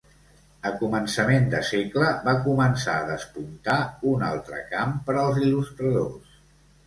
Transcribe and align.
A 0.67 0.69
començament 0.77 1.43
de 1.49 1.59
segle, 1.67 2.07
va 2.29 2.33
començar 2.47 2.95
a 3.01 3.05
despuntar 3.11 3.77
un 4.15 4.25
altre 4.29 4.63
camp 4.71 4.97
per 5.11 5.17
als 5.25 5.39
il·lustradors. 5.43 6.35